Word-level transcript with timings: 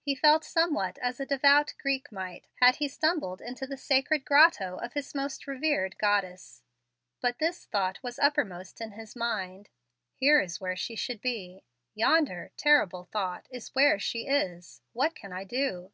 He 0.00 0.16
felt 0.16 0.42
somewhat 0.42 0.98
as 0.98 1.20
a 1.20 1.24
devout 1.24 1.74
Greek 1.80 2.10
might, 2.10 2.48
had 2.60 2.76
he 2.78 2.88
stumbled 2.88 3.40
into 3.40 3.68
the 3.68 3.76
sacred 3.76 4.24
grotto 4.24 4.78
of 4.78 4.94
his 4.94 5.14
most 5.14 5.46
revered 5.46 5.96
goddess. 5.96 6.64
But 7.20 7.38
this 7.38 7.66
thought 7.66 8.02
was 8.02 8.18
uppermost 8.18 8.80
in 8.80 8.90
his 8.94 9.14
mind, 9.14 9.68
"Here 10.12 10.40
is 10.40 10.60
where 10.60 10.74
she 10.74 10.96
should 10.96 11.20
be; 11.20 11.62
yonder 11.94 12.50
terrible 12.56 13.04
thought 13.04 13.46
is 13.48 13.72
where 13.72 14.00
she 14.00 14.26
is. 14.26 14.82
What 14.92 15.14
can 15.14 15.32
I 15.32 15.44
do?" 15.44 15.92